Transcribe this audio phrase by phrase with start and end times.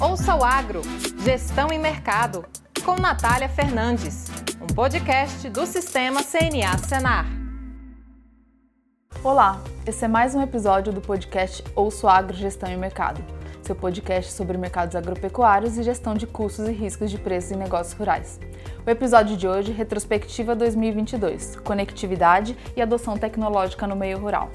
[0.00, 0.80] Ouça o Agro,
[1.24, 2.44] Gestão e Mercado,
[2.84, 4.26] com Natália Fernandes,
[4.62, 7.26] um podcast do Sistema CNA Senar.
[9.24, 13.24] Olá, esse é mais um episódio do podcast Ouça o Agro, Gestão e Mercado,
[13.60, 17.98] seu podcast sobre mercados agropecuários e gestão de custos e riscos de preços em negócios
[17.98, 18.38] rurais.
[18.86, 24.48] O episódio de hoje, Retrospectiva 2022, Conectividade e Adoção Tecnológica no Meio Rural.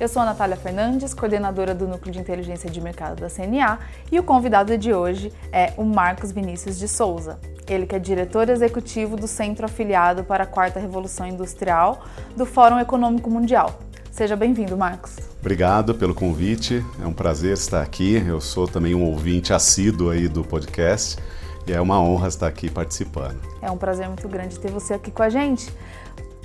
[0.00, 3.78] Eu sou a Natália Fernandes, coordenadora do Núcleo de Inteligência de Mercado da CNA,
[4.10, 7.38] e o convidado de hoje é o Marcos Vinícius de Souza.
[7.68, 12.02] Ele que é diretor executivo do Centro Afiliado para a Quarta Revolução Industrial
[12.34, 13.78] do Fórum Econômico Mundial.
[14.10, 15.18] Seja bem-vindo, Marcos.
[15.38, 16.82] Obrigado pelo convite.
[17.02, 18.24] É um prazer estar aqui.
[18.26, 21.18] Eu sou também um ouvinte assíduo aí do podcast
[21.66, 23.38] e é uma honra estar aqui participando.
[23.60, 25.70] É um prazer muito grande ter você aqui com a gente.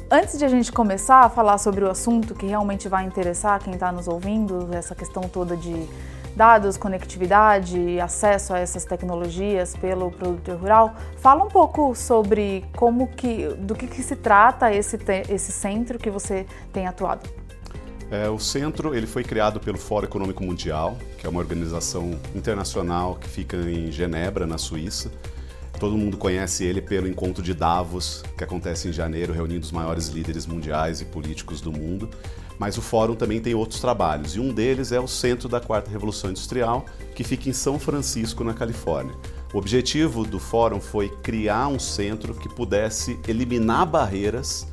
[0.10, 3.74] Antes de a gente começar a falar sobre o assunto que realmente vai interessar quem
[3.74, 5.88] está nos ouvindo, essa questão toda de
[6.36, 13.48] dados, conectividade, acesso a essas tecnologias pelo produtor rural, fala um pouco sobre como que,
[13.56, 17.28] do que, que se trata esse, esse centro que você tem atuado.
[18.12, 23.16] É, o centro ele foi criado pelo Fórum Econômico Mundial, que é uma organização internacional
[23.16, 25.10] que fica em Genebra, na Suíça.
[25.80, 30.08] Todo mundo conhece ele pelo encontro de Davos, que acontece em janeiro, reunindo os maiores
[30.08, 32.10] líderes mundiais e políticos do mundo.
[32.58, 35.92] Mas o fórum também tem outros trabalhos, e um deles é o Centro da Quarta
[35.92, 39.14] Revolução Industrial, que fica em São Francisco, na Califórnia.
[39.54, 44.68] O objetivo do fórum foi criar um centro que pudesse eliminar barreiras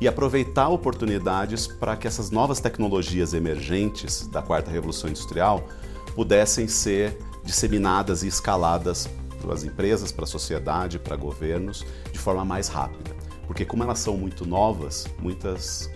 [0.00, 5.66] e aproveitar oportunidades para que essas novas tecnologias emergentes da quarta revolução industrial
[6.14, 12.44] pudessem ser disseminadas e escaladas para as empresas, para a sociedade, para governos, de forma
[12.44, 13.16] mais rápida.
[13.46, 15.90] Porque como elas são muito novas, muitas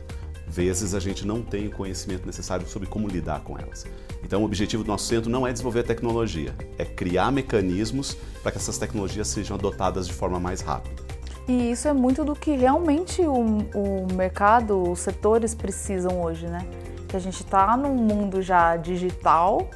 [0.47, 3.87] vezes a gente não tem o conhecimento necessário sobre como lidar com elas.
[4.23, 8.59] Então, o objetivo do nosso centro não é desenvolver tecnologia, é criar mecanismos para que
[8.59, 11.03] essas tecnologias sejam adotadas de forma mais rápida.
[11.49, 13.35] E isso é muito do que realmente o,
[13.75, 16.65] o mercado, os setores precisam hoje, né?
[17.09, 19.69] Que a gente está num mundo já digital,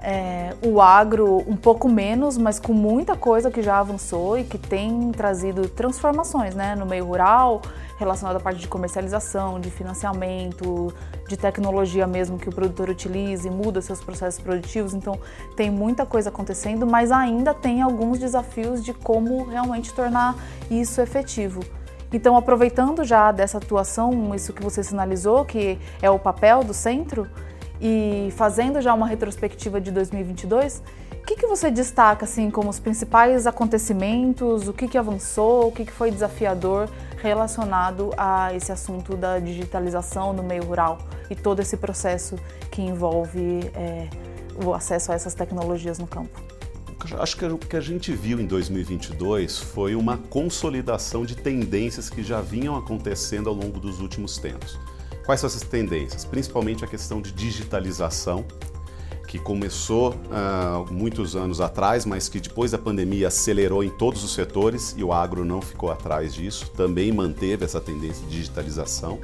[0.00, 4.58] é, o agro um pouco menos, mas com muita coisa que já avançou e que
[4.58, 7.62] tem trazido transformações né, no meio rural,
[7.98, 10.92] relacionado à parte de comercialização, de financiamento,
[11.28, 14.94] de tecnologia mesmo que o produtor utilize, muda seus processos produtivos.
[14.94, 15.18] Então
[15.56, 20.36] tem muita coisa acontecendo, mas ainda tem alguns desafios de como realmente tornar
[20.70, 21.60] isso efetivo.
[22.12, 27.28] Então, aproveitando já dessa atuação, isso que você sinalizou, que é o papel do centro,
[27.80, 30.82] e fazendo já uma retrospectiva de 2022,
[31.12, 35.72] o que, que você destaca assim como os principais acontecimentos, o que, que avançou, o
[35.72, 36.88] que, que foi desafiador
[37.20, 40.98] relacionado a esse assunto da digitalização no meio rural
[41.28, 42.36] e todo esse processo
[42.70, 44.08] que envolve é,
[44.64, 46.40] o acesso a essas tecnologias no campo?
[47.18, 52.22] Acho que o que a gente viu em 2022 foi uma consolidação de tendências que
[52.22, 54.78] já vinham acontecendo ao longo dos últimos tempos.
[55.26, 56.24] Quais são essas tendências?
[56.24, 58.46] Principalmente a questão de digitalização,
[59.26, 64.32] que começou uh, muitos anos atrás, mas que depois da pandemia acelerou em todos os
[64.32, 69.18] setores e o agro não ficou atrás disso, também manteve essa tendência de digitalização.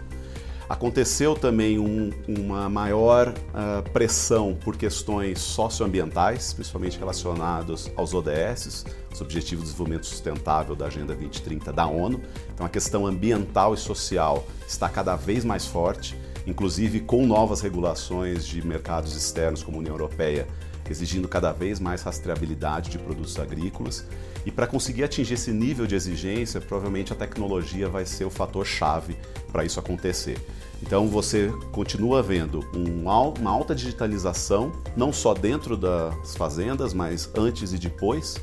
[0.73, 9.21] Aconteceu também um, uma maior uh, pressão por questões socioambientais, principalmente relacionados aos ODS, os
[9.21, 12.23] Objetivos de Desenvolvimento Sustentável da Agenda 2030 da ONU.
[12.55, 18.47] Então, a questão ambiental e social está cada vez mais forte, inclusive com novas regulações
[18.47, 20.49] de mercados externos, como a União Europeia,
[20.89, 24.07] exigindo cada vez mais rastreabilidade de produtos agrícolas.
[24.45, 28.67] E para conseguir atingir esse nível de exigência, provavelmente a tecnologia vai ser o fator
[28.67, 29.17] chave
[29.53, 30.39] para isso acontecer.
[30.83, 37.79] Então você continua vendo uma alta digitalização, não só dentro das fazendas, mas antes e
[37.79, 38.37] depois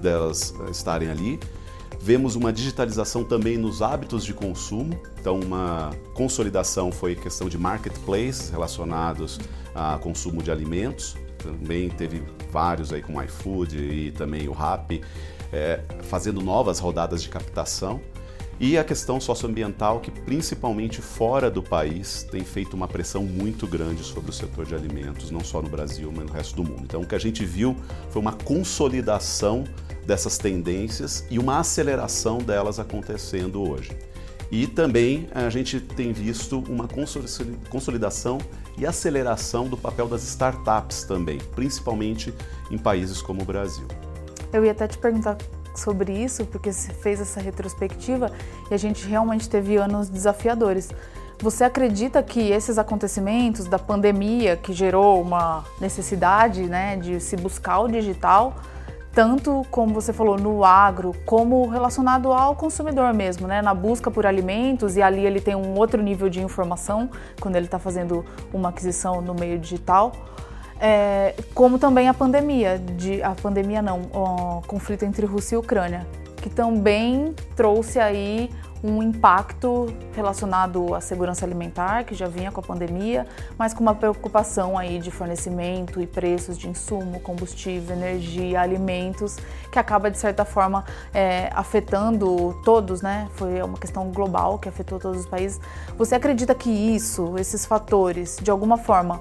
[0.00, 1.40] delas estarem ali.
[2.00, 8.50] Vemos uma digitalização também nos hábitos de consumo, então uma consolidação foi questão de marketplaces
[8.50, 9.40] relacionados
[9.74, 15.00] a consumo de alimentos, também teve vários aí o iFood e também o Rappi,
[15.52, 18.00] é, fazendo novas rodadas de captação.
[18.60, 24.02] E a questão socioambiental, que principalmente fora do país tem feito uma pressão muito grande
[24.02, 26.82] sobre o setor de alimentos, não só no Brasil, mas no resto do mundo.
[26.82, 27.76] Então, o que a gente viu
[28.10, 29.62] foi uma consolidação
[30.04, 33.96] dessas tendências e uma aceleração delas acontecendo hoje.
[34.50, 38.38] E também a gente tem visto uma consolidação
[38.76, 42.32] e aceleração do papel das startups também, principalmente
[42.70, 43.86] em países como o Brasil.
[44.52, 45.36] Eu ia até te perguntar
[45.74, 48.32] sobre isso, porque você fez essa retrospectiva
[48.70, 50.90] e a gente realmente teve anos desafiadores.
[51.40, 57.78] Você acredita que esses acontecimentos da pandemia, que gerou uma necessidade né, de se buscar
[57.78, 58.56] o digital,
[59.12, 63.62] tanto como você falou no agro, como relacionado ao consumidor mesmo, né?
[63.62, 67.10] Na busca por alimentos e ali ele tem um outro nível de informação
[67.40, 70.12] quando ele está fazendo uma aquisição no meio digital.
[70.80, 76.06] É, como também a pandemia, de, a pandemia não, o conflito entre Rússia e Ucrânia,
[76.36, 78.48] que também trouxe aí
[78.82, 83.26] um impacto relacionado à segurança alimentar, que já vinha com a pandemia,
[83.56, 89.36] mas com uma preocupação aí de fornecimento e preços de insumo, combustível, energia, alimentos,
[89.72, 93.28] que acaba de certa forma é, afetando todos, né?
[93.34, 95.60] Foi uma questão global que afetou todos os países.
[95.96, 99.20] Você acredita que isso, esses fatores, de alguma forma,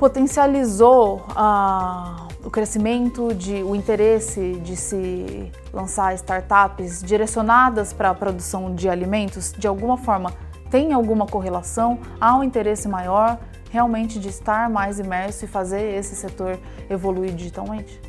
[0.00, 8.74] potencializou a o crescimento, de, o interesse de se lançar startups direcionadas para a produção
[8.74, 10.32] de alimentos, de alguma forma
[10.70, 11.98] tem alguma correlação?
[12.18, 13.38] Há um interesse maior
[13.70, 16.58] realmente de estar mais imerso e fazer esse setor
[16.88, 18.00] evoluir digitalmente?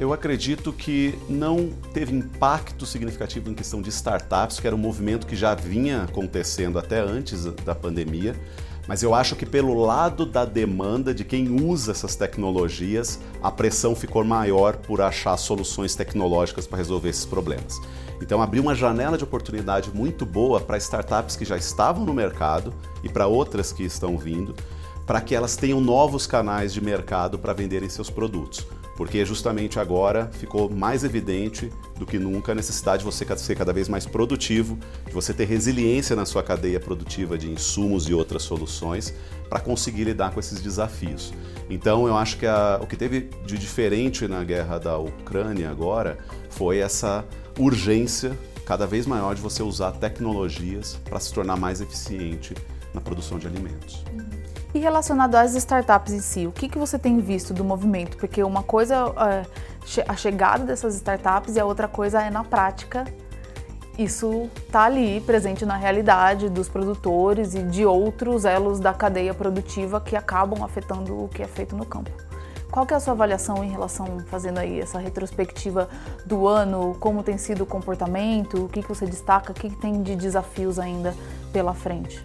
[0.00, 5.26] Eu acredito que não teve impacto significativo em questão de startups, que era um movimento
[5.26, 8.34] que já vinha acontecendo até antes da pandemia
[8.90, 13.94] mas eu acho que pelo lado da demanda de quem usa essas tecnologias, a pressão
[13.94, 17.80] ficou maior por achar soluções tecnológicas para resolver esses problemas.
[18.20, 22.74] Então abriu uma janela de oportunidade muito boa para startups que já estavam no mercado
[23.04, 24.56] e para outras que estão vindo,
[25.06, 28.66] para que elas tenham novos canais de mercado para venderem seus produtos
[29.00, 33.72] porque justamente agora ficou mais evidente do que nunca a necessidade de você ser cada
[33.72, 38.42] vez mais produtivo, de você ter resiliência na sua cadeia produtiva de insumos e outras
[38.42, 39.14] soluções
[39.48, 41.32] para conseguir lidar com esses desafios.
[41.70, 46.18] Então, eu acho que a, o que teve de diferente na guerra da Ucrânia agora
[46.50, 47.24] foi essa
[47.58, 52.52] urgência cada vez maior de você usar tecnologias para se tornar mais eficiente
[52.92, 54.04] na produção de alimentos.
[54.72, 58.16] E relacionado às startups em si, o que, que você tem visto do movimento?
[58.16, 59.12] Porque uma coisa
[59.96, 63.04] é a chegada dessas startups e a outra coisa é na prática.
[63.98, 70.00] Isso está ali presente na realidade dos produtores e de outros elos da cadeia produtiva
[70.00, 72.10] que acabam afetando o que é feito no campo.
[72.70, 75.88] Qual que é a sua avaliação em relação, fazendo aí essa retrospectiva
[76.24, 79.76] do ano, como tem sido o comportamento, o que, que você destaca, o que, que
[79.76, 81.12] tem de desafios ainda
[81.52, 82.24] pela frente?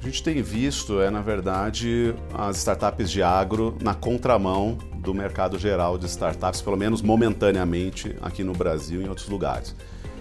[0.00, 5.58] A gente tem visto, é na verdade, as startups de agro na contramão do mercado
[5.58, 9.76] geral de startups, pelo menos momentaneamente aqui no Brasil e em outros lugares.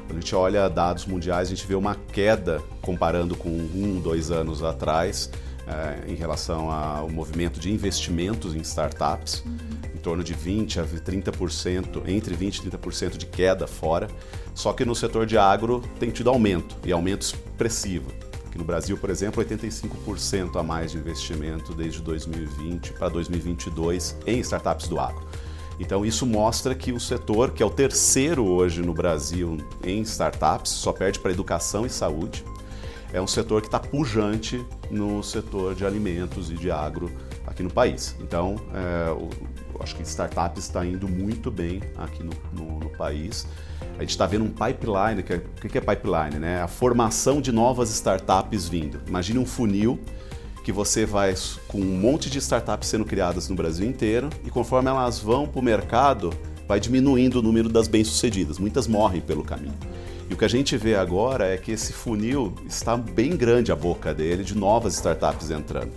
[0.05, 4.31] Quando a gente olha dados mundiais, a gente vê uma queda comparando com um, dois
[4.31, 5.31] anos atrás,
[5.65, 9.57] é, em relação ao movimento de investimentos em startups, uhum.
[9.95, 14.09] em torno de 20% a 30%, entre 20% e 30% de queda fora.
[14.53, 18.11] Só que no setor de agro tem tido aumento, e aumento expressivo.
[18.59, 24.89] No Brasil, por exemplo, 85% a mais de investimento desde 2020 para 2022 em startups
[24.89, 25.25] do agro.
[25.79, 30.73] Então, isso mostra que o setor, que é o terceiro hoje no Brasil em startups,
[30.73, 32.43] só perde para educação e saúde,
[33.13, 37.11] é um setor que está pujante no setor de alimentos e de agro
[37.45, 38.15] aqui no país.
[38.19, 43.47] Então, é, acho que startups está indo muito bem aqui no, no, no país
[43.99, 46.39] a gente está vendo um pipeline, que é, o que é pipeline?
[46.39, 46.61] Né?
[46.61, 49.01] A formação de novas startups vindo.
[49.05, 49.99] Imagine um funil
[50.63, 51.35] que você vai
[51.67, 55.59] com um monte de startups sendo criadas no Brasil inteiro e conforme elas vão para
[55.59, 56.33] o mercado,
[56.65, 58.57] vai diminuindo o número das bem-sucedidas.
[58.57, 59.75] Muitas morrem pelo caminho.
[60.29, 63.75] E o que a gente vê agora é que esse funil está bem grande a
[63.75, 65.91] boca dele de novas startups entrando.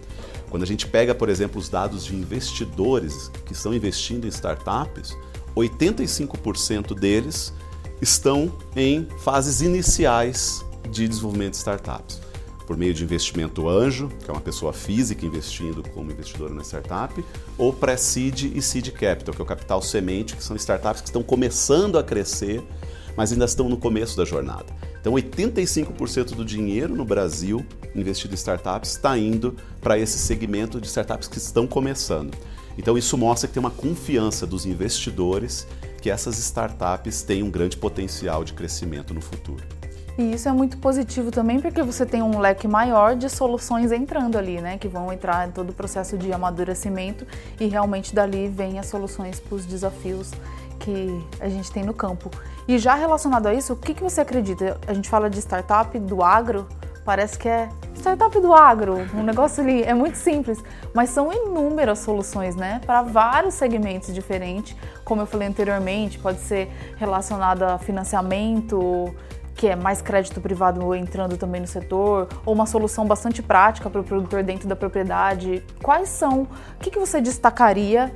[0.48, 5.16] Quando a gente pega, por exemplo, os dados de investidores que estão investindo em startups,
[5.54, 7.52] 85% deles
[8.00, 12.20] estão em fases iniciais de desenvolvimento de startups.
[12.66, 17.22] Por meio de investimento anjo, que é uma pessoa física investindo como investidora na startup,
[17.58, 21.22] ou pré-seed e seed capital, que é o capital semente, que são startups que estão
[21.22, 22.62] começando a crescer,
[23.16, 24.66] mas ainda estão no começo da jornada.
[25.00, 27.64] Então, 85% do dinheiro no Brasil
[27.94, 32.36] investido em startups está indo para esse segmento de startups que estão começando.
[32.78, 35.66] Então, isso mostra que tem uma confiança dos investidores
[36.00, 39.62] que essas startups têm um grande potencial de crescimento no futuro.
[40.18, 44.36] E isso é muito positivo também porque você tem um leque maior de soluções entrando
[44.36, 44.76] ali, né?
[44.76, 47.26] Que vão entrar em todo o processo de amadurecimento
[47.58, 50.30] e realmente dali vem as soluções para os desafios
[50.78, 52.30] que a gente tem no campo.
[52.66, 54.78] E já relacionado a isso, o que, que você acredita?
[54.86, 56.68] A gente fala de startup do agro,
[57.04, 60.62] parece que é startup do agro, um negócio ali é muito simples,
[60.94, 64.76] mas são inúmeras soluções, né, para vários segmentos diferentes.
[65.04, 69.14] Como eu falei anteriormente, pode ser relacionado a financiamento,
[69.54, 74.00] que é mais crédito privado entrando também no setor, ou uma solução bastante prática para
[74.00, 75.64] o produtor dentro da propriedade?
[75.82, 76.42] Quais são?
[76.42, 78.12] O que, que você destacaria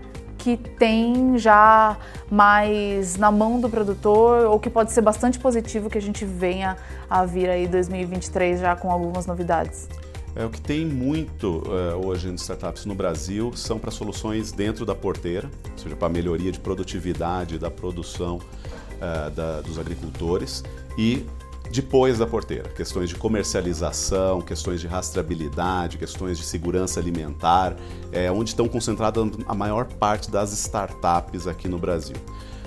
[0.47, 1.99] que tem já
[2.31, 6.77] mais na mão do produtor ou que pode ser bastante positivo que a gente venha
[7.11, 9.89] a vir aí 2023 já com algumas novidades?
[10.37, 14.87] É, o que tem muito uh, hoje em startups no Brasil são para soluções dentro
[14.87, 20.63] da porteira, ou seja, para melhoria de produtividade da produção uh, da, dos agricultores
[20.97, 21.27] e
[21.71, 27.77] depois da porteira, questões de comercialização, questões de rastreabilidade, questões de segurança alimentar,
[28.13, 32.17] é onde estão concentradas a maior parte das startups aqui no Brasil.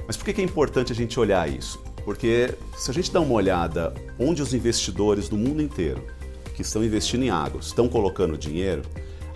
[0.05, 1.79] Mas por que é importante a gente olhar isso?
[2.03, 6.03] Porque se a gente dá uma olhada onde os investidores do mundo inteiro
[6.55, 8.81] que estão investindo em agro estão colocando dinheiro,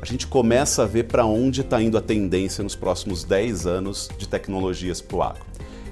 [0.01, 4.09] a gente começa a ver para onde está indo a tendência nos próximos 10 anos
[4.17, 5.45] de tecnologias para o agro.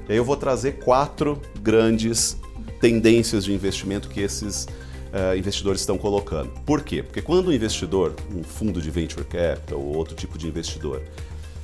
[0.09, 2.37] E aí eu vou trazer quatro grandes
[2.81, 6.49] tendências de investimento que esses uh, investidores estão colocando.
[6.65, 7.03] Por quê?
[7.03, 11.01] Porque quando um investidor, um fundo de venture capital ou outro tipo de investidor,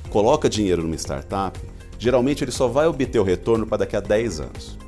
[0.08, 1.58] coloca dinheiro numa startup,
[1.98, 4.78] geralmente ele só vai obter o retorno para daqui a 10 anos.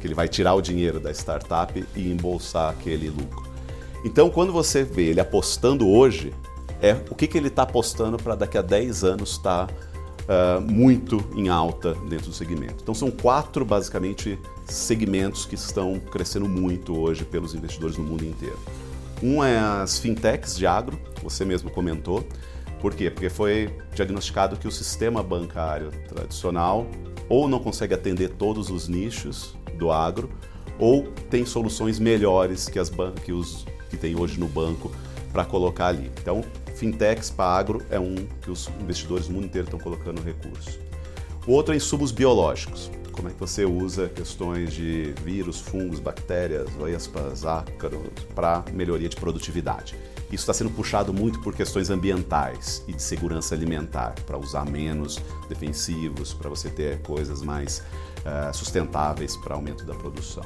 [0.00, 3.50] Que ele vai tirar o dinheiro da startup e embolsar aquele lucro.
[4.04, 6.32] Então, quando você vê ele apostando hoje,
[6.80, 9.74] é o que, que ele está apostando para daqui a 10 anos estar tá,
[10.22, 12.76] uh, muito em alta dentro do segmento.
[12.82, 18.58] Então, são quatro, basicamente, segmentos que estão crescendo muito hoje pelos investidores no mundo inteiro.
[19.22, 22.26] Um é as fintechs de agro, você mesmo comentou.
[22.80, 23.08] Por quê?
[23.08, 26.86] Porque foi diagnosticado que o sistema bancário tradicional
[27.28, 30.28] ou não consegue atender todos os nichos do agro,
[30.78, 32.90] ou tem soluções melhores que, as
[33.24, 34.90] que os que tem hoje no banco
[35.32, 36.10] para colocar ali.
[36.20, 36.44] Então,
[36.82, 40.80] fintechs para agro é um que os investidores do mundo inteiro estão colocando recurso.
[41.46, 42.90] O outro é insumos biológicos.
[43.12, 48.00] Como é que você usa questões de vírus, fungos, bactérias, vespas, ácaros
[48.34, 49.94] para melhoria de produtividade.
[50.26, 55.20] Isso está sendo puxado muito por questões ambientais e de segurança alimentar, para usar menos
[55.48, 60.44] defensivos, para você ter coisas mais uh, sustentáveis para aumento da produção.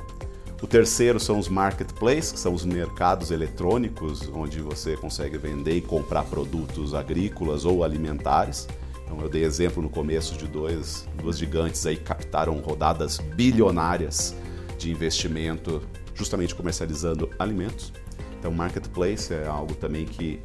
[0.63, 5.81] O terceiro são os marketplaces, que são os mercados eletrônicos, onde você consegue vender e
[5.83, 8.67] comprar produtos agrícolas ou alimentares.
[9.05, 14.35] Então, eu dei exemplo no começo de dois, duas gigantes aí que captaram rodadas bilionárias
[14.79, 15.83] de investimento
[16.15, 17.93] justamente comercializando alimentos.
[18.39, 20.41] Então, marketplace é algo também que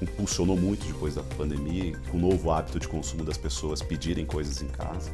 [0.00, 4.62] impulsionou muito depois da pandemia, com o novo hábito de consumo das pessoas pedirem coisas
[4.62, 5.10] em casa.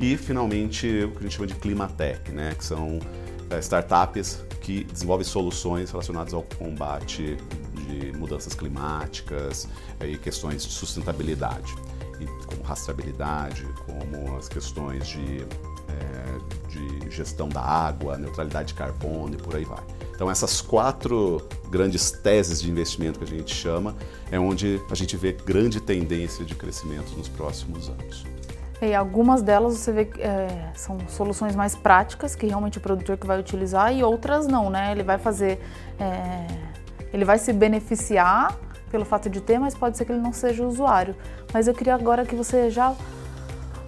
[0.00, 2.54] E, finalmente, o que a gente chama de Climatech, né?
[2.56, 2.98] que são
[3.60, 7.36] startups que desenvolvem soluções relacionadas ao combate
[7.72, 9.68] de mudanças climáticas
[10.04, 11.74] e questões de sustentabilidade,
[12.46, 15.46] como rastreabilidade, como as questões de,
[15.88, 19.82] é, de gestão da água, neutralidade de carbono e por aí vai.
[20.14, 23.96] Então, essas quatro grandes teses de investimento que a gente chama
[24.30, 28.24] é onde a gente vê grande tendência de crescimento nos próximos anos.
[28.80, 33.16] E algumas delas você vê que é, são soluções mais práticas, que realmente o produtor
[33.16, 34.92] que vai utilizar, e outras não, né?
[34.92, 35.60] Ele vai fazer.
[35.98, 36.46] É,
[37.12, 38.56] ele vai se beneficiar
[38.90, 41.14] pelo fato de ter, mas pode ser que ele não seja usuário.
[41.52, 42.94] Mas eu queria agora que você já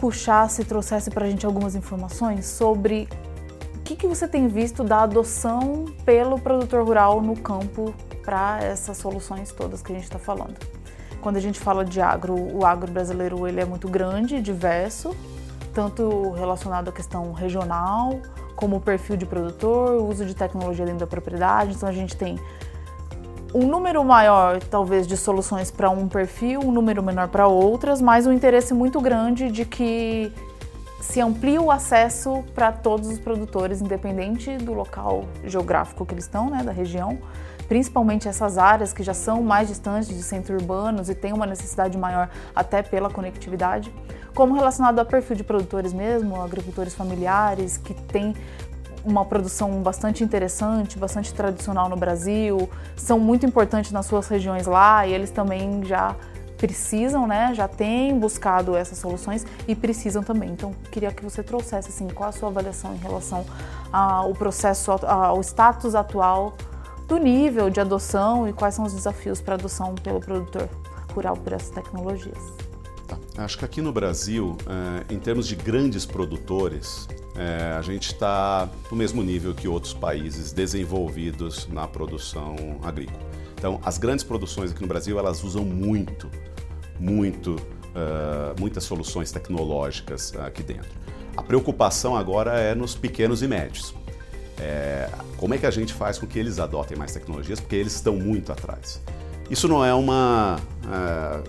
[0.01, 3.09] puxasse, trouxesse para a gente algumas informações sobre
[3.77, 7.95] o que, que você tem visto da adoção pelo produtor rural no campo
[8.25, 10.80] para essas soluções todas que a gente está falando.
[11.21, 15.15] Quando a gente fala de agro, o agro brasileiro ele é muito grande, diverso,
[15.75, 18.21] tanto relacionado à questão regional,
[18.57, 21.75] como o perfil de produtor, o uso de tecnologia dentro da propriedade.
[21.75, 22.39] Então a gente tem
[23.55, 28.27] um número maior, talvez, de soluções para um perfil, um número menor para outras, mas
[28.27, 30.33] um interesse muito grande de que
[31.01, 36.49] se amplie o acesso para todos os produtores, independente do local geográfico que eles estão,
[36.49, 37.19] né, da região
[37.71, 41.97] principalmente essas áreas que já são mais distantes de centros urbanos e têm uma necessidade
[41.97, 43.95] maior até pela conectividade,
[44.35, 48.35] como relacionado a perfil de produtores mesmo, agricultores familiares que têm
[49.05, 55.07] uma produção bastante interessante, bastante tradicional no Brasil, são muito importantes nas suas regiões lá
[55.07, 56.17] e eles também já
[56.59, 60.51] precisam, né, já têm buscado essas soluções e precisam também.
[60.51, 63.47] Então, queria que você trouxesse assim, qual a sua avaliação em relação
[63.93, 66.53] ao processo, ao status atual
[67.11, 70.69] do nível de adoção e quais são os desafios para adoção pelo produtor
[71.13, 72.39] rural por essas tecnologias.
[73.09, 73.19] Tá.
[73.37, 74.57] Acho que aqui no Brasil,
[75.09, 79.93] é, em termos de grandes produtores, é, a gente está no mesmo nível que outros
[79.93, 83.19] países desenvolvidos na produção agrícola.
[83.55, 86.31] Então, as grandes produções aqui no Brasil, elas usam muito,
[86.99, 90.89] muito, uh, muitas soluções tecnológicas aqui dentro.
[91.37, 93.95] A preocupação agora é nos pequenos e médios.
[94.61, 97.59] É, como é que a gente faz com que eles adotem mais tecnologias?
[97.59, 99.01] Porque eles estão muito atrás.
[99.51, 101.43] Isso não é uma, é,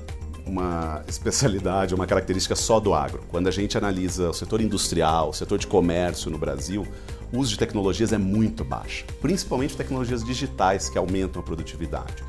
[0.46, 3.22] uma especialidade, uma característica só do agro.
[3.30, 6.88] Quando a gente analisa o setor industrial, o setor de comércio no Brasil,
[7.34, 12.24] o uso de tecnologias é muito baixo, principalmente tecnologias digitais que aumentam a produtividade.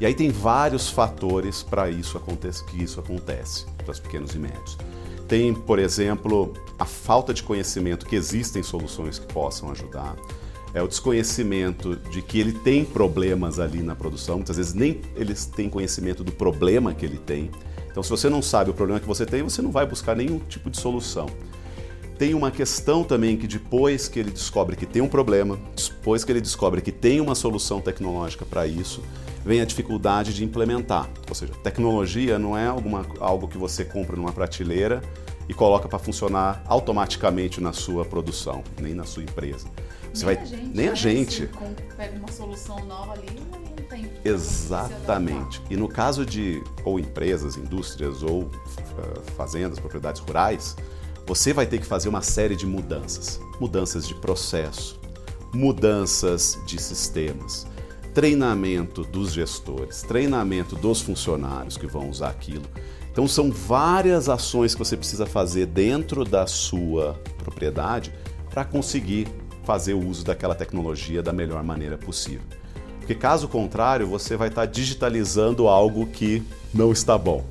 [0.00, 4.38] E aí tem vários fatores para isso acontecer, que isso acontece para os pequenos e
[4.38, 4.76] médios.
[5.32, 10.14] Tem, por exemplo, a falta de conhecimento que existem soluções que possam ajudar.
[10.74, 14.36] É o desconhecimento de que ele tem problemas ali na produção.
[14.36, 17.50] Muitas vezes nem eles têm conhecimento do problema que ele tem.
[17.90, 20.38] Então, se você não sabe o problema que você tem, você não vai buscar nenhum
[20.38, 21.24] tipo de solução.
[22.18, 26.32] Tem uma questão também que depois que ele descobre que tem um problema, depois que
[26.32, 29.02] ele descobre que tem uma solução tecnológica para isso,
[29.46, 31.08] vem a dificuldade de implementar.
[31.26, 35.00] Ou seja, tecnologia não é alguma, algo que você compra numa prateleira
[35.48, 39.68] e coloca para funcionar automaticamente na sua produção, nem na sua empresa.
[40.12, 40.96] Você nem vai, a gente, nem a né?
[40.96, 41.50] gente.
[41.96, 44.10] pega uma solução nova ali, não tem.
[44.24, 45.62] Exatamente.
[45.70, 48.50] E no caso de ou empresas, indústrias ou uh,
[49.36, 50.76] fazendas, propriedades rurais,
[51.26, 53.40] você vai ter que fazer uma série de mudanças.
[53.60, 55.00] Mudanças de processo,
[55.54, 57.66] mudanças de sistemas,
[58.12, 62.64] treinamento dos gestores, treinamento dos funcionários que vão usar aquilo.
[63.12, 68.12] Então são várias ações que você precisa fazer dentro da sua propriedade
[68.50, 69.28] para conseguir
[69.64, 72.42] fazer o uso daquela tecnologia da melhor maneira possível.
[72.98, 76.42] Porque caso contrário, você vai estar digitalizando algo que
[76.72, 77.44] não está bom.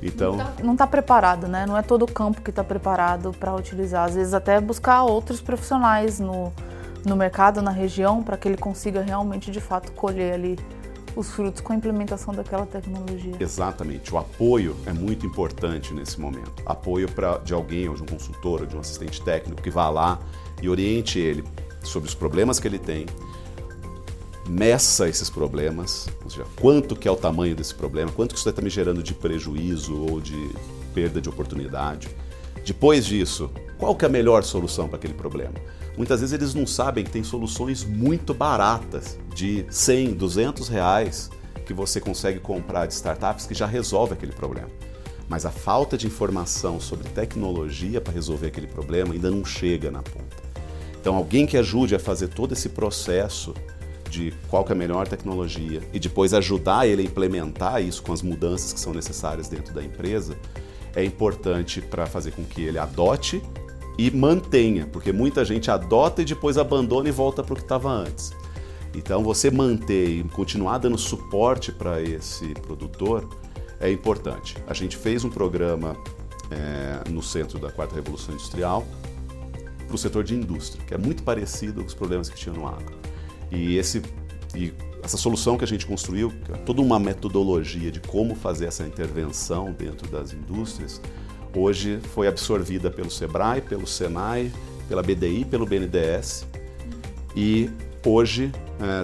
[0.00, 1.64] Então, não está preparado, né?
[1.66, 4.04] Não é todo o campo que está preparado para utilizar.
[4.04, 6.52] Às vezes até buscar outros profissionais no,
[7.04, 10.58] no mercado, na região, para que ele consiga realmente, de fato, colher ali
[11.16, 13.34] os frutos com a implementação daquela tecnologia.
[13.38, 14.12] Exatamente.
[14.12, 16.62] O apoio é muito importante nesse momento.
[16.66, 17.08] Apoio
[17.44, 20.18] de alguém, ou de um consultor, ou de um assistente técnico que vá lá
[20.60, 21.44] e oriente ele
[21.82, 23.06] sobre os problemas que ele tem,
[24.48, 28.48] meça esses problemas, ou seja, quanto que é o tamanho desse problema, quanto que isso
[28.48, 30.50] está me gerando de prejuízo ou de
[30.92, 32.08] perda de oportunidade.
[32.64, 33.50] Depois disso,
[33.84, 35.52] qual que é a melhor solução para aquele problema?
[35.94, 41.30] Muitas vezes eles não sabem que tem soluções muito baratas, de 100, 200 reais,
[41.66, 44.70] que você consegue comprar de startups que já resolve aquele problema.
[45.28, 50.02] Mas a falta de informação sobre tecnologia para resolver aquele problema ainda não chega na
[50.02, 50.34] ponta.
[50.98, 53.52] Então, alguém que ajude a fazer todo esse processo
[54.08, 58.22] de qual é a melhor tecnologia e depois ajudar ele a implementar isso com as
[58.22, 60.38] mudanças que são necessárias dentro da empresa,
[60.96, 63.42] é importante para fazer com que ele adote
[63.96, 67.90] e mantenha, porque muita gente adota e depois abandona e volta para o que estava
[67.90, 68.32] antes.
[68.94, 73.28] Então, você manter e continuar dando suporte para esse produtor
[73.80, 74.56] é importante.
[74.66, 75.96] A gente fez um programa
[76.50, 78.86] é, no centro da quarta revolução industrial
[79.86, 82.66] para o setor de indústria, que é muito parecido com os problemas que tinha no
[82.66, 82.96] agro.
[83.50, 84.00] E, esse,
[84.54, 88.84] e essa solução que a gente construiu, é toda uma metodologia de como fazer essa
[88.86, 91.00] intervenção dentro das indústrias,
[91.54, 94.52] hoje foi absorvida pelo SEBRAE, pelo SENAI,
[94.88, 96.46] pela BDI, pelo BNDES
[97.36, 97.70] e
[98.04, 98.52] hoje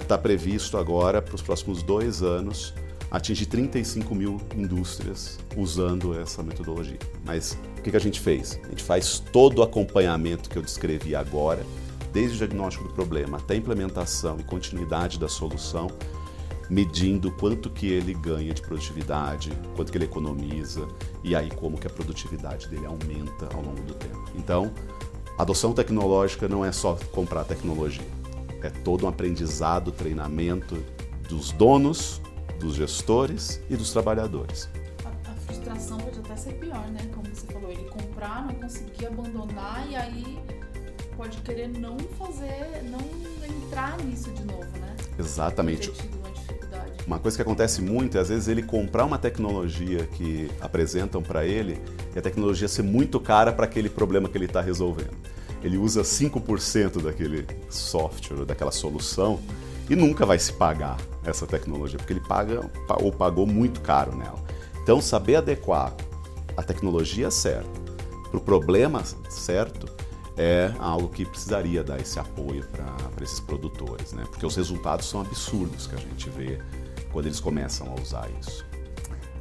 [0.01, 2.73] está é, previsto agora para os próximos dois anos
[3.09, 6.97] atingir 35 mil indústrias usando essa metodologia.
[7.25, 8.57] Mas o que, que a gente fez?
[8.63, 11.65] A gente faz todo o acompanhamento que eu descrevi agora,
[12.13, 15.91] desde o diagnóstico do problema até a implementação e continuidade da solução,
[16.71, 20.87] medindo quanto que ele ganha de produtividade, quanto que ele economiza
[21.21, 24.23] e aí como que a produtividade dele aumenta ao longo do tempo.
[24.35, 24.71] Então,
[25.37, 28.07] adoção tecnológica não é só comprar tecnologia,
[28.63, 30.81] é todo um aprendizado, treinamento
[31.27, 32.21] dos donos,
[32.57, 34.69] dos gestores e dos trabalhadores.
[35.03, 37.01] A, a frustração pode até ser pior, né?
[37.13, 40.39] Como você falou, ele comprar, não conseguir abandonar e aí
[41.17, 43.01] pode querer não fazer, não
[43.45, 44.95] entrar nisso de novo, né?
[45.19, 45.91] Exatamente.
[47.05, 51.45] Uma coisa que acontece muito é às vezes ele comprar uma tecnologia que apresentam para
[51.45, 51.81] ele
[52.15, 55.15] e a tecnologia ser muito cara para aquele problema que ele está resolvendo.
[55.63, 59.39] Ele usa 5% daquele software, daquela solução
[59.89, 62.61] e nunca vai se pagar essa tecnologia, porque ele paga
[62.99, 64.39] ou pagou muito caro nela.
[64.81, 65.93] Então, saber adequar
[66.57, 67.81] a tecnologia certa
[68.31, 69.85] para o problema certo
[70.37, 74.23] é algo que precisaria dar esse apoio para esses produtores, né?
[74.29, 76.57] porque os resultados são absurdos que a gente vê
[77.11, 78.65] quando eles começam a usar isso.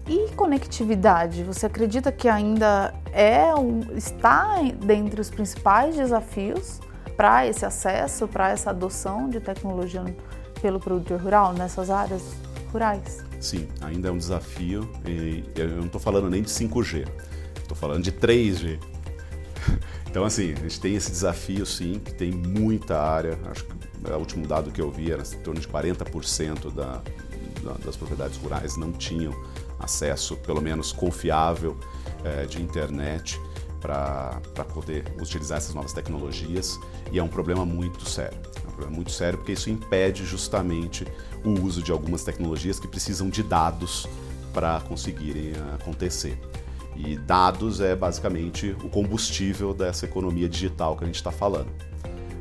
[0.06, 6.80] E conectividade, você acredita que ainda é um, está dentre os principais desafios
[7.16, 10.04] para esse acesso, para essa adoção de tecnologia
[10.60, 12.22] pelo produtor rural nessas áreas
[12.72, 13.24] rurais?
[13.38, 17.06] Sim, ainda é um desafio e eu não estou falando nem de 5G,
[17.56, 18.78] estou falando de 3G.
[20.10, 23.38] Então, assim, a gente tem esse desafio, sim, que tem muita área.
[23.48, 23.72] Acho que
[24.10, 27.02] o último dado que eu vi era em torno de 40% da, da,
[27.84, 29.34] das propriedades rurais não tinham
[29.78, 31.76] acesso, pelo menos confiável,
[32.24, 33.40] é, de internet
[33.80, 34.40] para
[34.74, 36.78] poder utilizar essas novas tecnologias.
[37.10, 38.38] E é um problema muito sério.
[38.56, 41.06] É um problema muito sério porque isso impede justamente
[41.44, 44.06] o uso de algumas tecnologias que precisam de dados
[44.52, 46.38] para conseguirem acontecer.
[46.96, 51.70] E dados é basicamente o combustível dessa economia digital que a gente está falando.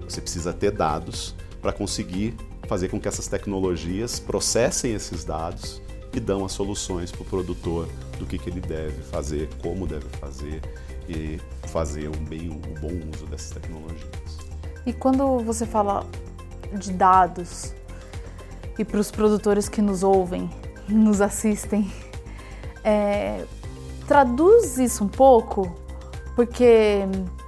[0.04, 2.36] Você precisa ter dados para conseguir
[2.70, 5.82] fazer com que essas tecnologias processem esses dados
[6.14, 10.08] e dão as soluções para o produtor do que, que ele deve fazer, como deve
[10.20, 10.62] fazer
[11.10, 14.38] e fazer um bem, um bom uso dessas tecnologias.
[14.86, 16.06] E quando você fala
[16.72, 17.74] de dados
[18.78, 20.48] e para os produtores que nos ouvem,
[20.88, 21.92] nos assistem,
[22.84, 23.46] é,
[24.08, 25.76] traduz isso um pouco,
[26.36, 27.02] porque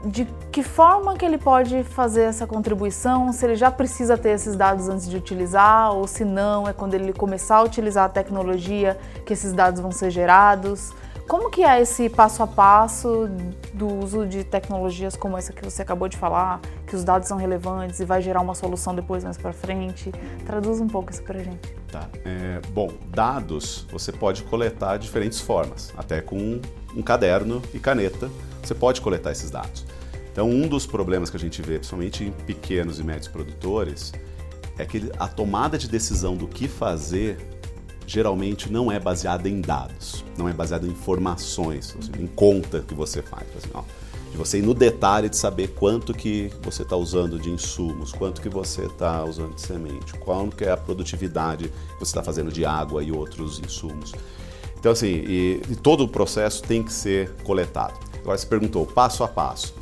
[0.03, 4.55] de que forma que ele pode fazer essa contribuição, se ele já precisa ter esses
[4.55, 8.97] dados antes de utilizar, ou se não, é quando ele começar a utilizar a tecnologia
[9.25, 10.91] que esses dados vão ser gerados.
[11.27, 13.29] Como que é esse passo a passo
[13.73, 17.37] do uso de tecnologias como essa que você acabou de falar, que os dados são
[17.37, 20.11] relevantes e vai gerar uma solução depois mais para frente?
[20.45, 21.73] Traduz um pouco isso para gente.
[21.89, 22.09] Tá.
[22.25, 26.59] É, bom, dados você pode coletar de diferentes formas, até com
[26.93, 28.29] um caderno e caneta
[28.67, 29.85] você pode coletar esses dados.
[30.31, 34.13] Então, um dos problemas que a gente vê, principalmente em pequenos e médios produtores,
[34.77, 37.37] é que a tomada de decisão do que fazer
[38.07, 43.21] geralmente não é baseada em dados, não é baseada em informações, em conta que você
[43.21, 43.45] faz.
[43.57, 43.83] Assim, ó,
[44.31, 48.41] de você ir no detalhe de saber quanto que você está usando de insumos, quanto
[48.41, 52.51] que você está usando de semente, qual que é a produtividade que você está fazendo
[52.51, 54.13] de água e outros insumos.
[54.79, 58.10] Então, assim, e, e todo o processo tem que ser coletado.
[58.21, 59.75] Agora, você perguntou passo a passo.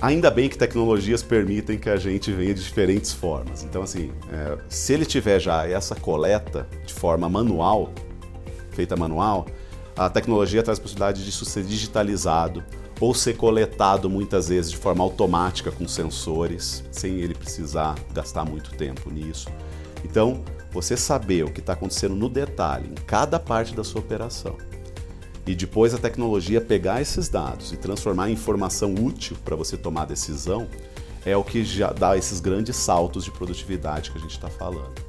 [0.00, 3.62] Ainda bem que tecnologias permitem que a gente venha de diferentes formas.
[3.64, 7.90] Então, assim, é, se ele tiver já essa coleta de forma manual,
[8.72, 9.46] feita manual,
[9.96, 12.62] a tecnologia traz a possibilidade disso ser digitalizado
[13.00, 18.72] ou ser coletado muitas vezes de forma automática com sensores, sem ele precisar gastar muito
[18.72, 19.48] tempo nisso.
[20.04, 24.56] Então, você saber o que está acontecendo no detalhe, em cada parte da sua operação,
[25.46, 30.04] e depois a tecnologia pegar esses dados e transformar em informação útil para você tomar
[30.04, 30.66] decisão,
[31.24, 35.06] é o que já dá esses grandes saltos de produtividade que a gente está falando.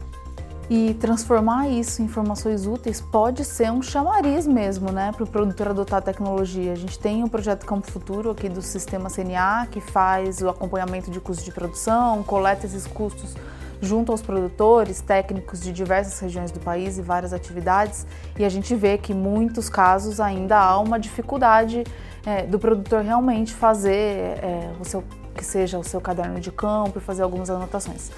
[0.69, 5.69] E transformar isso em informações úteis pode ser um chamariz mesmo, né, para o produtor
[5.69, 6.73] adotar a tecnologia.
[6.73, 11.09] A gente tem o projeto Campo Futuro aqui do Sistema CNA, que faz o acompanhamento
[11.09, 13.33] de custos de produção, coleta esses custos
[13.81, 18.05] junto aos produtores, técnicos de diversas regiões do país e várias atividades,
[18.37, 21.83] e a gente vê que em muitos casos ainda há uma dificuldade
[22.25, 25.03] é, do produtor realmente fazer é, o seu
[25.35, 28.11] que seja o seu caderno de campo e fazer algumas anotações.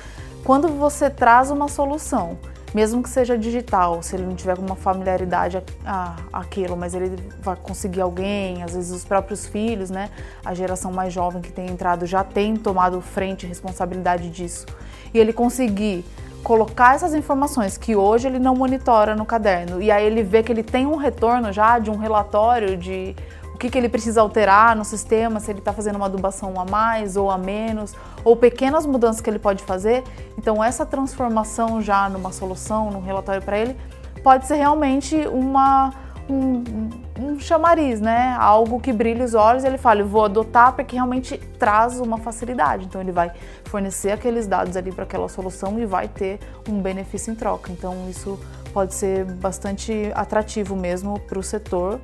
[0.43, 2.38] Quando você traz uma solução,
[2.74, 5.62] mesmo que seja digital, se ele não tiver uma familiaridade
[6.32, 10.10] aquilo, mas ele vai conseguir alguém, às vezes os próprios filhos, né?
[10.45, 14.65] A geração mais jovem que tem entrado já tem tomado frente e responsabilidade disso.
[15.13, 16.06] E ele conseguir
[16.43, 20.52] colocar essas informações que hoje ele não monitora no caderno e aí ele vê que
[20.52, 23.15] ele tem um retorno já de um relatório de
[23.54, 26.63] o que, que ele precisa alterar no sistema, se ele está fazendo uma adubação a
[26.63, 27.93] mais ou a menos,
[28.24, 30.02] ou pequenas mudanças que ele pode fazer.
[30.38, 33.76] Então, essa transformação já numa solução, num relatório para ele,
[34.24, 35.93] pode ser realmente uma,
[36.30, 36.89] um,
[37.20, 38.36] um, chamariz, né?
[38.39, 42.86] Algo que brilha os olhos ele fala, eu vou adotar porque realmente traz uma facilidade.
[42.86, 43.32] Então, ele vai
[43.65, 47.72] fornecer aqueles dados ali para aquela solução e vai ter um benefício em troca.
[47.72, 48.39] Então, isso
[48.74, 52.00] pode ser bastante atrativo mesmo para o setor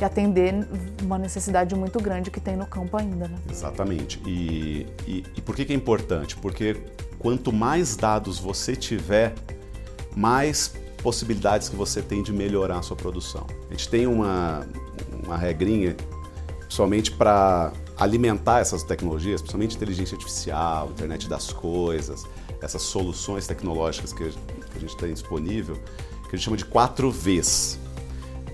[0.00, 0.66] e atender
[1.00, 3.28] uma necessidade muito grande que tem no campo ainda.
[3.28, 3.36] Né?
[3.48, 4.20] Exatamente.
[4.26, 6.36] E, e, e por que, que é importante?
[6.36, 6.76] Porque
[7.18, 9.32] quanto mais dados você tiver,
[10.16, 13.46] mais possibilidades que você tem de melhorar a sua produção.
[13.68, 14.66] A gente tem uma,
[15.24, 15.96] uma regrinha,
[16.68, 22.24] somente para alimentar essas tecnologias, principalmente inteligência artificial, internet das coisas,
[22.60, 25.76] essas soluções tecnológicas que a gente tem disponível,
[26.28, 27.78] que a gente chama de 4 Vs,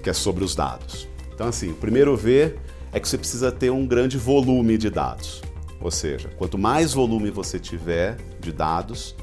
[0.03, 1.07] que é sobre os dados.
[1.33, 2.57] Então, assim, o primeiro V
[2.93, 5.43] é que você precisa ter um grande volume de dados.
[5.81, 9.15] Ou seja, quanto mais volume você tiver de dados,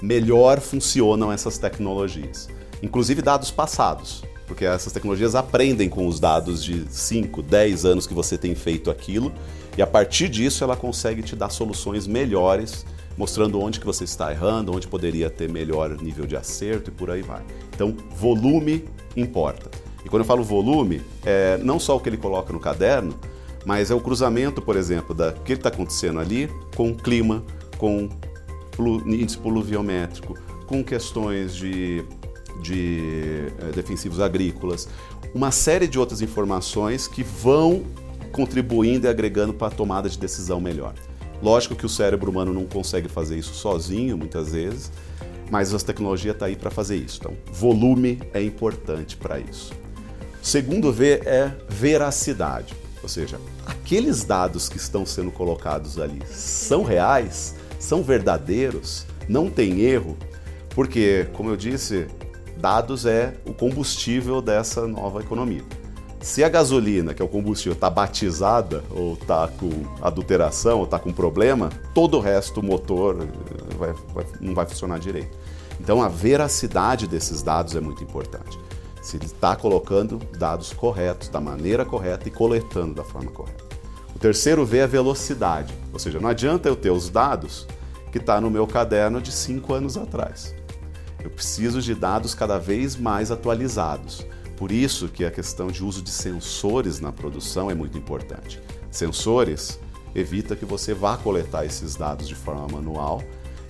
[0.00, 2.48] melhor funcionam essas tecnologias.
[2.82, 8.14] Inclusive dados passados, porque essas tecnologias aprendem com os dados de 5, 10 anos que
[8.14, 9.32] você tem feito aquilo,
[9.76, 12.86] e a partir disso ela consegue te dar soluções melhores,
[13.16, 17.10] mostrando onde que você está errando, onde poderia ter melhor nível de acerto e por
[17.10, 17.44] aí vai.
[17.74, 18.84] Então, volume
[19.16, 19.70] importa.
[20.04, 23.14] E quando eu falo volume, é não só o que ele coloca no caderno,
[23.66, 27.44] mas é o cruzamento, por exemplo, da que está acontecendo ali com o clima,
[27.76, 28.08] com
[29.04, 32.04] índice pluviométrico, com questões de,
[32.60, 34.88] de é, defensivos agrícolas,
[35.34, 37.84] uma série de outras informações que vão
[38.32, 40.94] contribuindo e agregando para a tomada de decisão melhor.
[41.42, 44.90] Lógico que o cérebro humano não consegue fazer isso sozinho, muitas vezes,
[45.50, 47.18] mas a tecnologia está aí para fazer isso.
[47.20, 49.72] Então, volume é importante para isso.
[50.42, 57.54] Segundo V é veracidade, ou seja, aqueles dados que estão sendo colocados ali são reais,
[57.78, 60.16] são verdadeiros, não tem erro,
[60.70, 62.06] porque, como eu disse,
[62.58, 65.62] dados é o combustível dessa nova economia.
[66.20, 69.70] Se a gasolina, que é o combustível, está batizada ou está com
[70.02, 73.16] adulteração ou está com problema, todo o resto, o motor,
[73.78, 75.38] vai, vai, não vai funcionar direito.
[75.80, 78.58] Então a veracidade desses dados é muito importante.
[79.00, 83.64] Se ele está colocando dados corretos, da maneira correta e coletando da forma correta.
[84.14, 87.64] O terceiro V é velocidade, ou seja, não adianta eu ter os dados
[88.10, 90.57] que está no meu caderno de cinco anos atrás.
[91.22, 94.26] Eu preciso de dados cada vez mais atualizados.
[94.56, 98.60] Por isso que a questão de uso de sensores na produção é muito importante.
[98.90, 99.78] Sensores
[100.14, 103.22] evita que você vá coletar esses dados de forma manual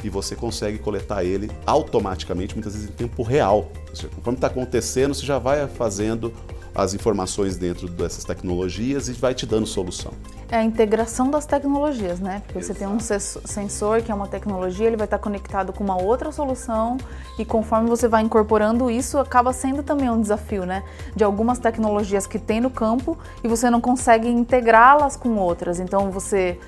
[0.03, 3.71] e você consegue coletar ele automaticamente, muitas vezes em tempo real.
[3.93, 6.33] Seja, conforme está acontecendo, você já vai fazendo
[6.75, 10.13] as informações dentro dessas tecnologias e vai te dando solução.
[10.51, 12.43] É a integração das tecnologias, né?
[12.47, 12.79] Porque Exato.
[12.79, 12.99] você tem um
[13.47, 16.97] sensor que é uma tecnologia, ele vai estar conectado com uma outra solução
[17.39, 20.83] e conforme você vai incorporando isso, acaba sendo também um desafio, né?
[21.15, 25.81] De algumas tecnologias que tem no campo e você não consegue integrá-las com outras.
[25.81, 26.59] Então você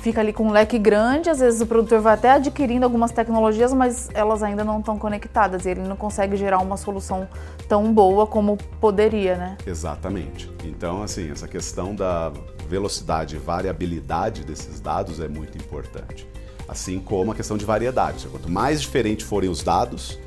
[0.00, 3.72] fica ali com um leque grande, às vezes o produtor vai até adquirindo algumas tecnologias,
[3.72, 7.28] mas elas ainda não estão conectadas e ele não consegue gerar uma solução
[7.68, 9.56] tão boa como poderia, né?
[9.66, 10.50] Exatamente.
[10.64, 12.32] Então, assim, essa questão da
[12.68, 16.26] velocidade e variabilidade desses dados é muito importante.
[16.66, 18.26] Assim como a questão de variedade.
[18.28, 20.18] Quanto mais diferentes forem os dados,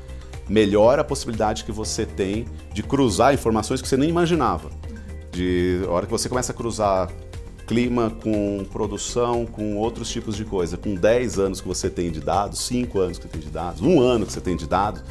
[0.48, 4.70] melhor a possibilidade que você tem de cruzar informações que você nem imaginava.
[5.32, 7.08] De a hora que você começa a cruzar
[7.66, 10.76] clima com produção, com outros tipos de coisa.
[10.76, 13.80] Com 10 anos que você tem de dados, 5 anos que você tem de dados,
[13.80, 15.02] um ano que você tem de dados,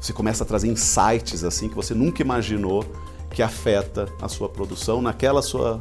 [0.00, 2.84] você começa a trazer insights assim que você nunca imaginou
[3.30, 5.78] que afeta a sua produção naquela sua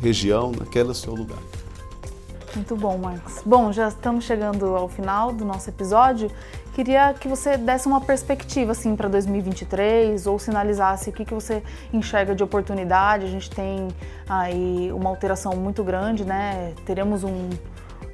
[0.00, 1.38] região, naquele seu lugar.
[2.54, 3.42] Muito bom, Marcos.
[3.44, 6.30] Bom, já estamos chegando ao final do nosso episódio.
[6.72, 11.64] Queria que você desse uma perspectiva assim para 2023 ou sinalizasse o que, que você
[11.92, 13.24] enxerga de oportunidade.
[13.24, 13.88] A gente tem
[14.28, 16.72] aí uma alteração muito grande, né?
[16.86, 17.50] Teremos um,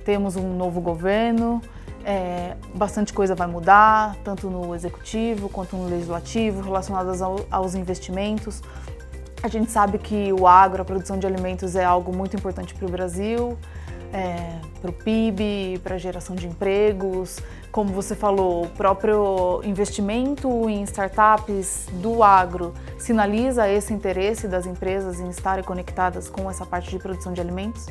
[0.07, 1.61] temos um novo governo,
[2.03, 8.63] é, bastante coisa vai mudar, tanto no executivo quanto no legislativo, relacionadas ao, aos investimentos.
[9.43, 12.87] A gente sabe que o agro, a produção de alimentos, é algo muito importante para
[12.87, 13.59] o Brasil
[14.13, 17.39] é, para o PIB, para a geração de empregos.
[17.71, 25.21] Como você falou, o próprio investimento em startups do agro sinaliza esse interesse das empresas
[25.21, 27.87] em estarem conectadas com essa parte de produção de alimentos.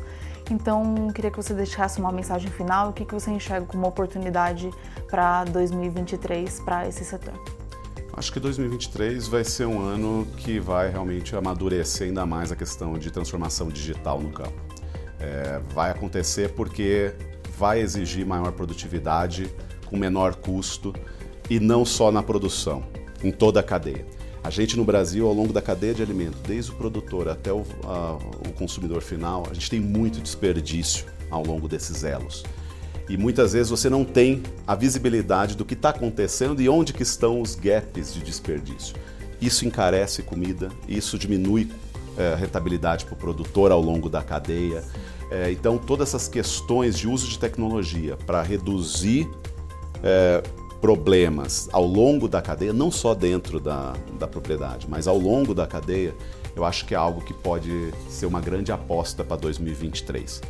[0.51, 2.89] Então, queria que você deixasse uma mensagem final.
[2.89, 4.71] O que, que você enxerga como oportunidade
[5.09, 7.33] para 2023 para esse setor?
[8.11, 12.97] Acho que 2023 vai ser um ano que vai realmente amadurecer ainda mais a questão
[12.97, 14.78] de transformação digital no campo.
[15.19, 17.13] É, vai acontecer porque
[17.57, 19.53] vai exigir maior produtividade
[19.85, 20.93] com menor custo
[21.49, 22.83] e não só na produção,
[23.23, 24.05] em toda a cadeia.
[24.43, 27.65] A gente no Brasil, ao longo da cadeia de alimento, desde o produtor até o,
[27.83, 32.43] a, o consumidor final, a gente tem muito desperdício ao longo desses elos.
[33.09, 37.03] E muitas vezes você não tem a visibilidade do que está acontecendo e onde que
[37.03, 38.95] estão os gaps de desperdício.
[39.41, 41.69] Isso encarece comida, isso diminui
[42.19, 44.83] é, rentabilidade para o produtor ao longo da cadeia.
[45.31, 49.29] É, então, todas essas questões de uso de tecnologia para reduzir
[50.03, 50.43] é,
[50.81, 55.65] problemas ao longo da cadeia, não só dentro da, da propriedade, mas ao longo da
[55.65, 56.13] cadeia,
[56.55, 60.41] eu acho que é algo que pode ser uma grande aposta para 2023.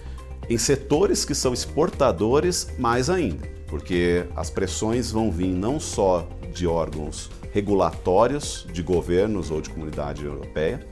[0.49, 6.65] Em setores que são exportadores, mais ainda, porque as pressões vão vir não só de
[6.65, 10.87] órgãos regulatórios de governos ou de comunidade europeia,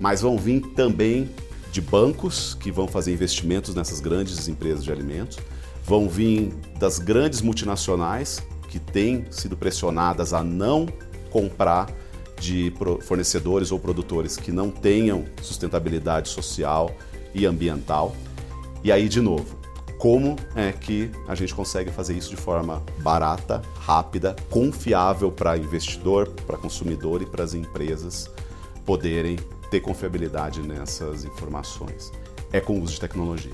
[0.00, 1.30] mas vão vir também
[1.70, 5.38] de bancos que vão fazer investimentos nessas grandes empresas de alimentos,
[5.84, 10.86] vão vir das grandes multinacionais que têm sido pressionadas a não
[11.30, 11.88] comprar
[12.40, 16.90] de fornecedores ou produtores que não tenham sustentabilidade social
[17.34, 18.14] e ambiental.
[18.82, 19.56] E aí, de novo,
[19.98, 26.28] como é que a gente consegue fazer isso de forma barata, rápida, confiável para investidor,
[26.46, 28.30] para consumidor e para as empresas
[28.84, 29.38] poderem
[29.70, 32.12] ter confiabilidade nessas informações.
[32.52, 33.52] é com o uso de tecnologia.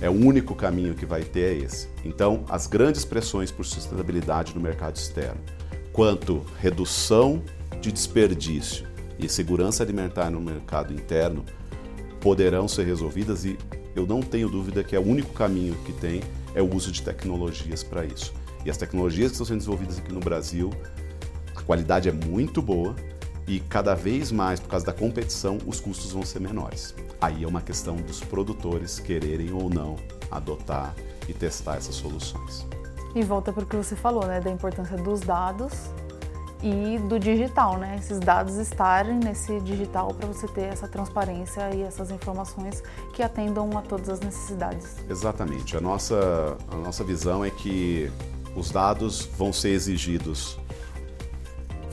[0.00, 1.88] É o único caminho que vai ter é esse.
[2.02, 5.38] Então, as grandes pressões por sustentabilidade no mercado externo,
[5.92, 7.42] quanto redução
[7.82, 8.86] de desperdício
[9.18, 11.44] e segurança alimentar no mercado interno,
[12.18, 13.58] poderão ser resolvidas e
[13.94, 16.22] eu não tenho dúvida que é o único caminho que tem
[16.54, 18.32] é o uso de tecnologias para isso.
[18.64, 20.70] E as tecnologias que estão sendo desenvolvidas aqui no Brasil,
[21.54, 22.94] a qualidade é muito boa
[23.50, 26.94] e cada vez mais, por causa da competição, os custos vão ser menores.
[27.20, 29.96] Aí é uma questão dos produtores quererem ou não
[30.30, 30.94] adotar
[31.28, 32.64] e testar essas soluções.
[33.12, 35.72] E volta para o que você falou, né, da importância dos dados
[36.62, 37.96] e do digital, né?
[37.98, 42.80] Esses dados estarem nesse digital para você ter essa transparência e essas informações
[43.12, 44.94] que atendam a todas as necessidades.
[45.08, 45.76] Exatamente.
[45.76, 48.12] A nossa, a nossa visão é que
[48.54, 50.56] os dados vão ser exigidos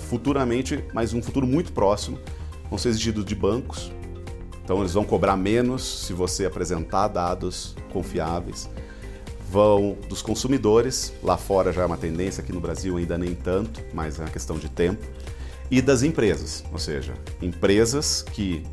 [0.09, 2.19] futuramente, mas um futuro muito próximo,
[2.69, 3.91] vão ser exigidos de bancos.
[4.63, 8.69] Então eles vão cobrar menos se você apresentar dados confiáveis
[9.49, 13.81] vão dos consumidores, lá fora já é uma tendência, aqui no Brasil ainda nem tanto,
[13.93, 15.05] mas é uma questão de tempo,
[15.71, 18.63] e das empresas, ou seja, empresas que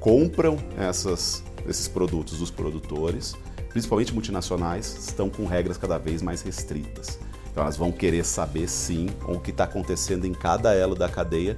[0.00, 3.34] compram essas, esses produtos dos produtores,
[3.70, 7.18] principalmente multinacionais, estão com regras cada vez mais restritas.
[7.58, 11.56] Então elas vão querer saber sim o que está acontecendo em cada elo da cadeia.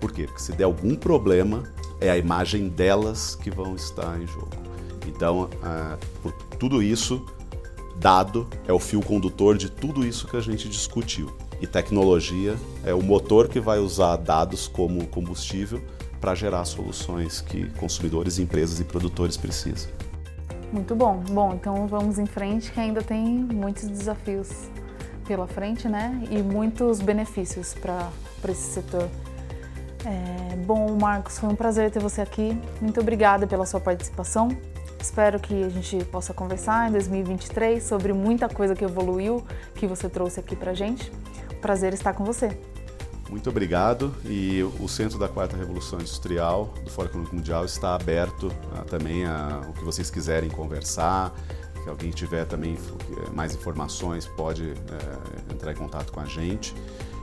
[0.00, 0.24] Por quê?
[0.24, 1.64] Porque se der algum problema,
[2.00, 4.48] é a imagem delas que vão estar em jogo.
[5.06, 7.26] Então, uh, por tudo isso,
[7.96, 11.30] Dado é o fio condutor de tudo isso que a gente discutiu.
[11.60, 15.82] E tecnologia é o motor que vai usar dados como combustível
[16.18, 19.90] para gerar soluções que consumidores, empresas e produtores precisam.
[20.72, 21.22] Muito bom.
[21.30, 24.70] Bom, então vamos em frente que ainda tem muitos desafios
[25.26, 26.22] pela frente, né?
[26.30, 28.10] E muitos benefícios para
[28.48, 29.08] esse setor.
[30.04, 32.58] É, bom, Marcos, foi um prazer ter você aqui.
[32.80, 34.48] Muito obrigada pela sua participação.
[35.00, 40.08] Espero que a gente possa conversar em 2023 sobre muita coisa que evoluiu, que você
[40.08, 41.10] trouxe aqui pra gente.
[41.60, 42.56] Prazer estar com você.
[43.28, 44.14] Muito obrigado.
[44.26, 49.24] E o Centro da Quarta Revolução Industrial do Fórum Econômico Mundial está aberto uh, também
[49.24, 51.32] a o que vocês quiserem conversar.
[51.82, 52.78] Se alguém tiver também
[53.32, 56.74] mais informações, pode uh, entrar em contato com a gente.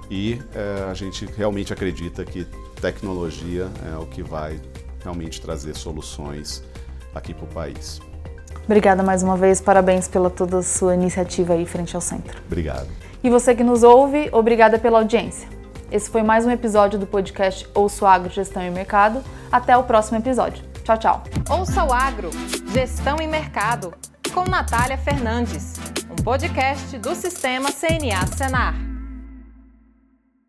[0.09, 2.45] E uh, a gente realmente acredita que
[2.81, 4.59] tecnologia é o que vai
[5.01, 6.63] realmente trazer soluções
[7.15, 8.01] aqui para o país.
[8.65, 12.39] Obrigada mais uma vez, parabéns pela toda a sua iniciativa aí frente ao centro.
[12.45, 12.87] Obrigado.
[13.23, 15.47] E você que nos ouve, obrigada pela audiência.
[15.91, 19.23] Esse foi mais um episódio do podcast Ouço Agro, Gestão e Mercado.
[19.51, 20.63] Até o próximo episódio.
[20.83, 21.23] Tchau, tchau.
[21.49, 22.29] Ouça o Agro,
[22.71, 23.93] Gestão e Mercado,
[24.33, 25.75] com Natália Fernandes,
[26.09, 28.88] um podcast do Sistema CNA Senar.